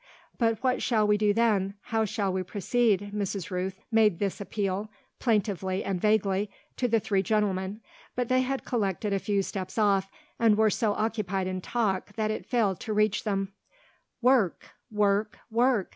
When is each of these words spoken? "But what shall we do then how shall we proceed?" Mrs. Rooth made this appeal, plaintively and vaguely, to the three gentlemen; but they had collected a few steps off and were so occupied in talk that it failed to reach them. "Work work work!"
"But 0.39 0.63
what 0.63 0.81
shall 0.81 1.05
we 1.05 1.15
do 1.15 1.31
then 1.31 1.75
how 1.81 2.05
shall 2.05 2.33
we 2.33 2.41
proceed?" 2.41 3.11
Mrs. 3.13 3.51
Rooth 3.51 3.77
made 3.91 4.17
this 4.17 4.41
appeal, 4.41 4.89
plaintively 5.19 5.83
and 5.83 6.01
vaguely, 6.01 6.49
to 6.77 6.87
the 6.87 6.99
three 6.99 7.21
gentlemen; 7.21 7.81
but 8.15 8.27
they 8.27 8.41
had 8.41 8.65
collected 8.65 9.13
a 9.13 9.19
few 9.19 9.43
steps 9.43 9.77
off 9.77 10.09
and 10.39 10.57
were 10.57 10.71
so 10.71 10.93
occupied 10.95 11.45
in 11.45 11.61
talk 11.61 12.13
that 12.13 12.31
it 12.31 12.47
failed 12.47 12.79
to 12.79 12.93
reach 12.93 13.25
them. 13.25 13.53
"Work 14.23 14.71
work 14.89 15.37
work!" 15.51 15.89